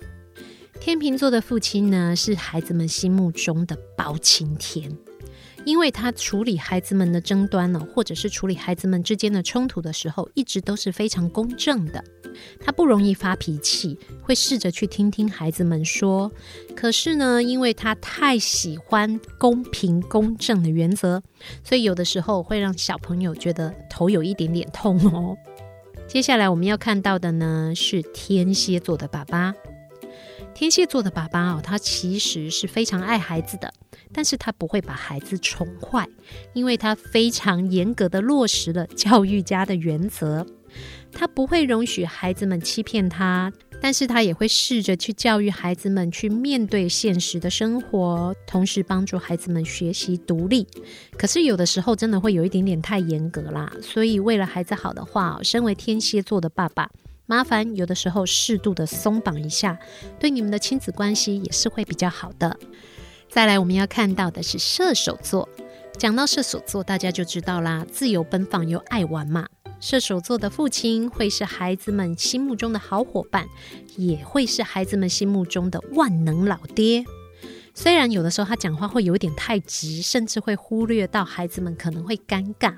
[0.78, 4.96] 天秤座的父亲呢，是孩子们心目中的包青天，
[5.64, 12.02] 因为他处理孩子们的争端呢，或者是处理孩子们之间的冲突的时候，一直都是非常公正的。
[12.58, 16.32] 他不容易发脾气，会试着去听听孩子们说。
[16.74, 21.22] 可是呢，因为他太喜欢公平公正的原则，
[21.62, 25.36] 所以有的时候会让小朋友觉得头有一点点痛哦。
[26.08, 29.54] 接下来我们要看到的呢，是天蝎座的爸爸。
[30.54, 33.72] 天蝎座的爸爸哦，他其实是非常爱孩子的，
[34.12, 36.06] 但是他不会把孩子宠坏，
[36.52, 40.46] 因为他非常严格的落实了教育家的原则。
[41.12, 50.66] 他不会容许孩子们欺骗他，但是他也会试着去教育孩子们去面对现实的生活，同时帮助孩子们学习独立。
[51.18, 56.88] 可是有的时候真的会有一点点太严格啦，所以为了孩子好的话，身为天蝎座的爸爸，
[57.26, 59.78] 麻烦有的时候适度的松绑一下，
[60.18, 62.58] 对你们的亲子关系也是会比较好的。
[63.30, 65.48] 再来，我们要看到的是射手座。
[65.98, 69.46] 讲到射手座，大家就知道啦，自由奔放又爱玩嘛。
[69.78, 73.48] 射手座的父亲会是孩子们心目中的好伙伴，
[73.96, 77.04] 也会是孩子们心目中的万能老爹。
[77.74, 82.74] 虽然有的时候他讲话会有点太直，甚至会忽略到孩子们可能会尴尬。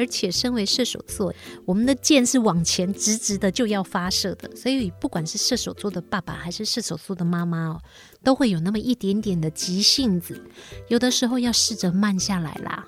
[0.00, 1.30] 而且，身为射手座，
[1.66, 7.82] 我们的箭是往前直直的就要发射的，所以不管是射手座的爸爸还是射手座的妈妈哦，
[8.24, 10.42] 都会有那么一点点的急性子，
[10.88, 12.86] 有的时候要试着慢下来啦。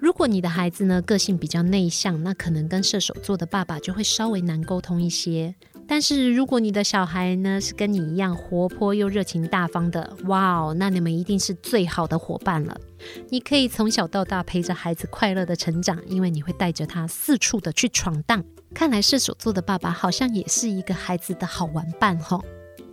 [0.00, 5.54] 如果你的孩子呢，个性比较内向，那可能跟射手座的爸爸就会稍微难沟通一些。
[5.86, 12.80] 但是如果你的小孩呢，是跟你一样活泼又热情大方的，哇哦，那你们一定是最好的伙伴了。
[13.28, 18.44] 你可以从小到大陪着孩子快乐的成长，因为你会带着他四处的去闯荡。
[18.74, 22.44] 看来射手座的爸爸好像也是一个孩子的好玩伴吼。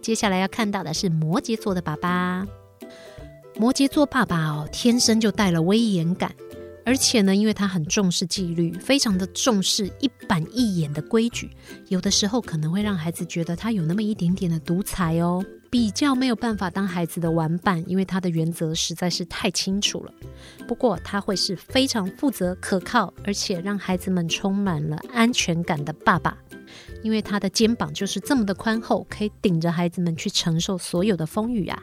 [0.02, 2.46] 接下来要看到的是摩羯座的爸爸，
[3.56, 6.34] 摩羯座爸爸哦，天生就带了威严感。
[6.86, 11.50] 而且呢，因为他很重视纪律，非常的重视一板一眼的规矩，
[11.90, 20.12] 有的时候可能会让孩子觉得他有那么一点点的独裁哦，比较没有办法当孩子的玩伴，因为他的原则实在是太清楚了。
[20.68, 26.38] 不过他会是非常负责、可靠，而且让孩子们充满了安全感的爸爸，
[27.04, 31.82] 因为他的肩膀就是这么的宽厚，可以顶着孩子们去承受所有的风雨啊。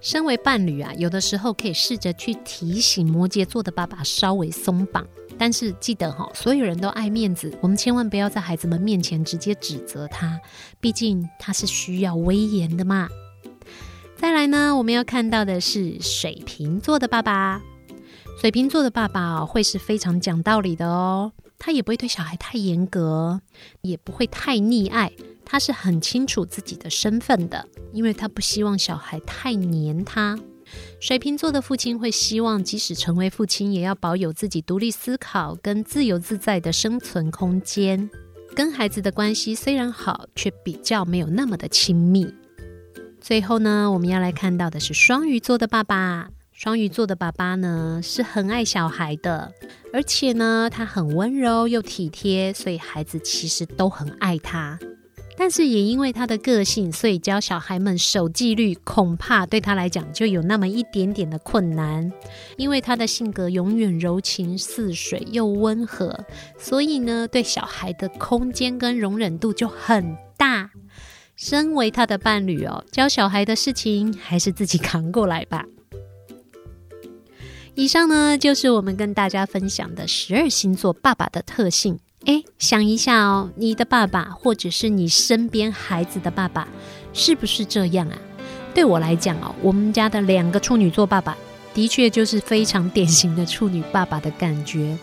[0.00, 5.06] 身为伴侣啊，有的时候可以试着去提醒摩羯座的爸爸稍微松绑，
[5.38, 10.38] 但是记得哈，所有人都爱面子，我们千万不要在孩子们面前直接指责他，
[10.78, 13.08] 毕竟他是需要威严的嘛。
[14.24, 17.60] 再来呢，我们要看到的是水瓶座的爸爸，
[18.40, 23.42] 水瓶座的爸爸，会是非常讲道理的哦，他也不会对小孩太严格，
[23.82, 25.12] 也不会太溺爱。
[25.44, 30.38] 他是很清楚自己的身份的，因为他不希望小孩太黏他。
[31.00, 38.08] 水瓶座的父亲会希望，即使成为父亲，也要保有自己独立思考跟自由自在的生存空间。
[38.54, 42.26] 跟孩子的关系虽然好，却比较没有那么的亲密。
[43.24, 46.28] 最后呢，我们要来看到的是双鱼座的爸爸。
[46.52, 49.50] 双鱼座的爸爸呢，是很爱小孩的，
[49.94, 54.78] 而且呢，他很温柔又体贴，所以孩子其实都很爱他。
[55.38, 62.12] 但是也因为他的个性，所以教小孩们守纪律，恐怕对他来讲就有那么一点点的困难。
[62.58, 66.26] 因为他的性格永远柔情似水又温和，
[66.58, 70.70] 所以呢，对小孩的空间跟容忍度就很大。
[71.36, 75.64] 身为他的伴侣哦，教小孩的事情还是自己扛过来吧。
[77.74, 81.98] 以上呢，就是我们跟大家分享的十二星座爸爸的特性。
[82.24, 86.68] 哎，想一下哦，你的爸爸或者是你身边孩子的爸爸，
[87.12, 88.16] 是不是这样啊？
[88.72, 91.36] 对我来讲哦，我们家的两个处女座爸爸，
[91.74, 94.96] 的确就是非常典型的处女爸爸的感觉。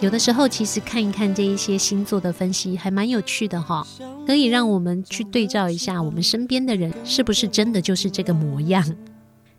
[0.00, 3.86] 有的时候，其实看一看这一些星座的分析，还蛮有趣的哈、
[4.26, 8.84] 可以让我们去对照一下我们身边的人，是不是真的就是这个模样。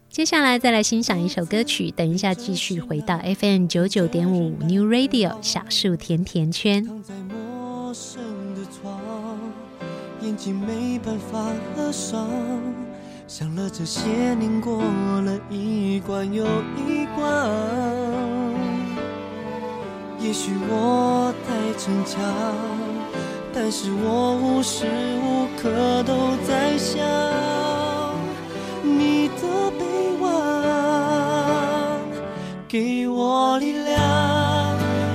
[0.10, 6.88] 接下来再来欣赏一首歌曲，等一下继续回到 FM 九九点五 New Radio 小树甜甜圈。
[10.22, 12.30] 眼睛没办法合上，
[13.28, 14.82] 想了这些年过
[15.22, 18.37] 了一关又一关。
[20.28, 22.19] 也许我太逞强，
[23.53, 24.86] 但是我无时
[25.23, 26.99] 无刻都在想
[28.84, 29.88] 你的背。
[32.67, 33.97] 给我力量，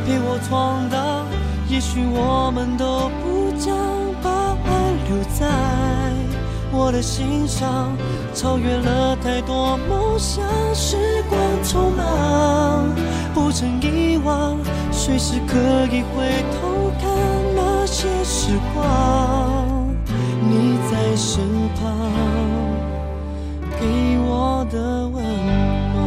[0.06, 1.26] 陪我闯荡。
[1.68, 3.76] 也许我们都不将
[4.22, 4.30] 把
[4.64, 4.70] 爱
[5.06, 5.46] 留在
[6.72, 7.94] 我的心上，
[8.34, 10.42] 超越了太多梦想，
[10.74, 12.88] 时光匆忙，
[13.34, 14.56] 不曾遗忘，
[15.04, 15.58] 随时可
[15.92, 17.10] 以回头看
[17.56, 19.92] 那些时光，
[20.48, 21.42] 你在身
[21.74, 21.82] 旁，
[23.80, 23.84] 给
[24.20, 25.24] 我的温
[25.92, 25.98] 暖。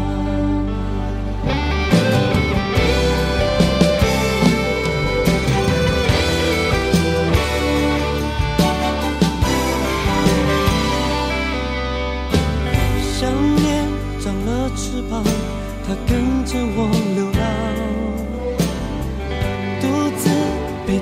[13.20, 13.84] 想念
[14.22, 15.22] 长了翅膀，
[15.86, 16.90] 它跟着我，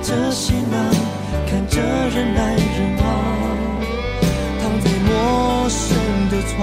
[0.03, 0.77] 着行囊，
[1.49, 3.03] 看着人来人往，
[4.61, 5.95] 躺在陌生
[6.29, 6.59] 的床，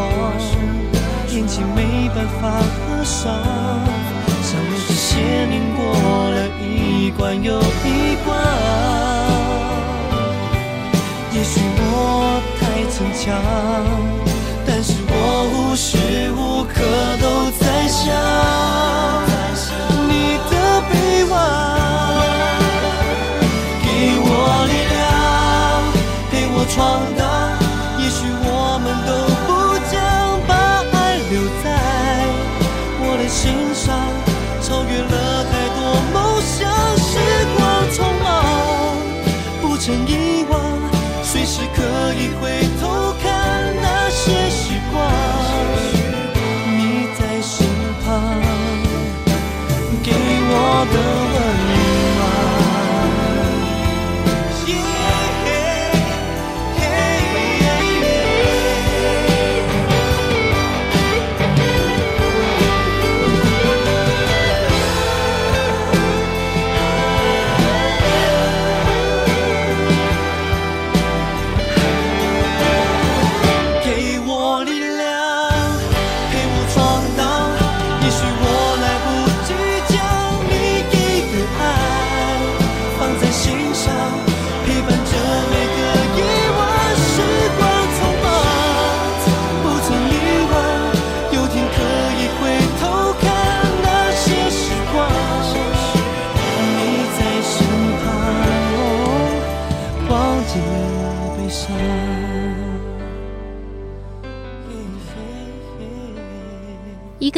[1.29, 3.33] 眼睛没办法合上，
[4.43, 5.17] 想着这些
[5.47, 5.81] 年过
[6.31, 8.29] 了一关又一关，
[11.33, 12.61] 也许我太
[12.93, 13.25] 逞强。
[14.67, 15.15] 但是我
[15.51, 15.97] 无时
[16.37, 16.75] 无刻
[17.23, 17.25] 都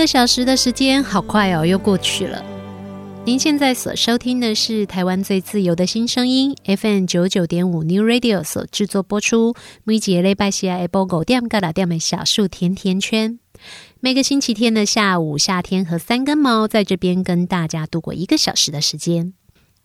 [0.03, 2.44] 个小时的时间好快哦，又过去了。
[3.24, 9.55] 您现在所收听的是台湾最自由的新声音 FM 九九点五 New Radio 所制作播出。
[9.84, 13.38] 每节礼拜四下播五点到六点的小树甜甜圈。
[14.00, 19.34] 每个星期天的下午，夏天和三根毛在这边跟大家度过一个小时的时间。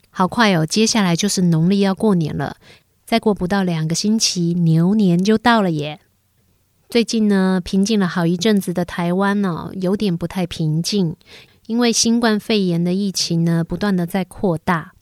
[0.09, 2.57] 好快哦，接下来就是农历要过年了，
[3.05, 5.99] 再过不到两个星期，牛年就到了耶。
[6.90, 11.18] 最近呢，平静了好一阵子的台湾呢，有点不太平静，
[11.66, 14.94] 因为新冠肺炎的疫情呢，不断的在扩大。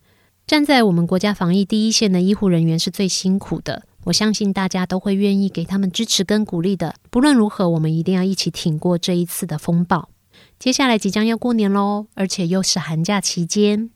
[0.47, 6.95] 站在我们国家防疫第一线的医护人员是最辛苦的，我相信大家都会愿意给他们支持跟鼓励的。
[7.11, 10.09] 不论如何，我们一定要一起挺过这一次的风暴。
[10.57, 13.91] 接下来即将要过年喽，而且又是寒假期间，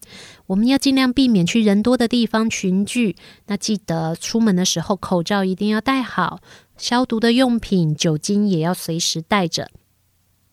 [0.46, 3.16] 我们要尽量避免去人多的地方群聚。
[3.46, 6.40] 那记得出门的时候，口罩一定要戴好。
[6.80, 9.68] 消毒的用品、酒精也要随时带着。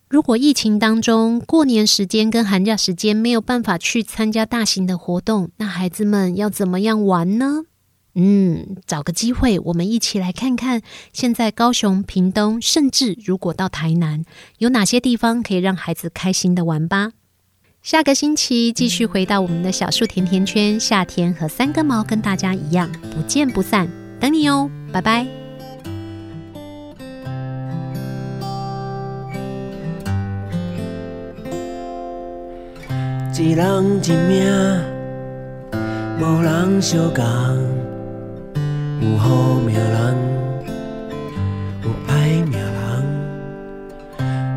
[0.10, 7.64] 如果疫情当中过年时间跟寒假时间没有办法去参加大型的活动，那孩子们要怎么样玩呢？
[8.16, 10.82] 嗯，找个机会，我们一起来看看
[11.14, 14.24] 现在高雄、屏东，甚至如果到台南，
[14.58, 17.12] 有哪些地方可以让孩子开心的玩吧。
[17.84, 23.88] 下个星期继续回到我们的小树甜甜圈，夏天和三根毛跟大家一样，不见不散，
[24.20, 25.47] 等你哦，拜拜。
[33.40, 34.52] 一人一命，
[36.20, 37.24] 无人相共。
[39.00, 40.16] 有好命人，
[41.84, 42.68] 有歹命人。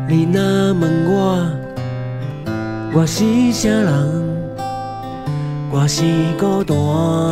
[0.07, 0.41] 你若
[0.73, 1.45] 问我，
[2.95, 3.87] 我是啥人？
[5.69, 6.01] 我是
[6.39, 6.75] 孤单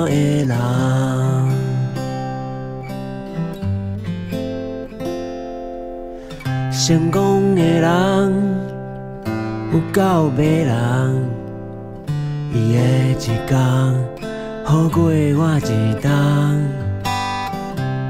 [0.05, 0.55] 的人。
[6.71, 7.89] 成功的人，
[9.71, 11.29] 有够迷人。
[12.53, 12.79] 伊的
[13.13, 13.15] 一
[13.47, 13.57] 天。
[14.65, 16.09] 好过我一冬，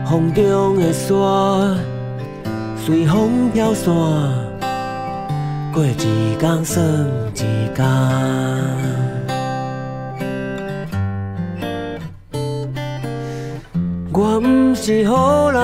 [0.05, 1.16] 风中的沙
[2.76, 3.93] 随风飘散，
[5.74, 5.93] 过一
[6.38, 6.66] 天。
[6.66, 6.84] 算
[7.34, 7.38] 一
[7.74, 7.86] 天。
[14.12, 15.62] 我不是好人，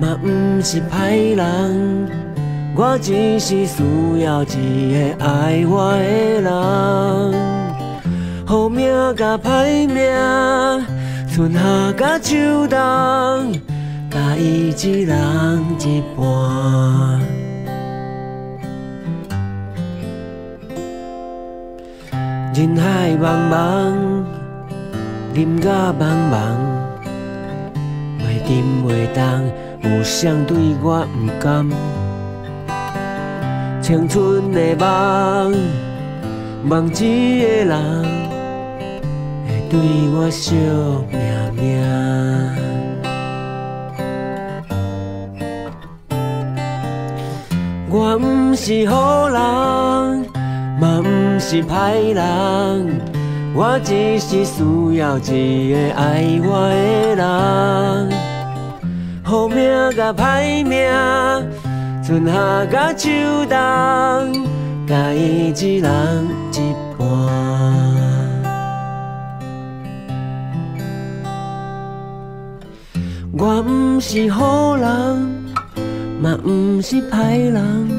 [0.00, 0.28] 嘛不
[0.62, 2.27] 是歹人。
[2.80, 3.82] 我只是需
[4.20, 6.48] 要一个爱我的人。
[8.46, 10.06] 好命甲歹命，
[11.28, 12.36] 春夏甲秋
[12.68, 12.78] 冬，
[14.08, 15.18] 甲伊一人
[15.80, 17.20] 一半。
[22.54, 24.24] 人海茫茫，
[25.34, 26.54] 人甲茫茫。
[28.20, 28.54] 袂沉
[28.86, 29.20] 袂动，
[29.82, 31.68] 有谁对我不甘？
[33.88, 35.56] 青春的梦，
[36.62, 38.04] 梦一个人
[39.46, 39.80] 会对
[40.12, 40.54] 我惜
[41.10, 41.18] 命
[41.54, 41.58] 命。
[47.88, 49.38] 我不是好人，
[50.78, 51.08] 嘛不
[51.40, 53.00] 是歹人，
[53.54, 58.12] 我只是需要一个爱我的人。
[59.22, 59.56] 好命
[59.96, 60.86] 甲歹命，
[62.08, 63.10] 春夏甲秋
[63.50, 63.58] 冬，
[64.86, 67.06] 甲伊一人一半。
[73.36, 75.44] 我毋是好人，
[76.18, 77.90] 嘛毋是歹人，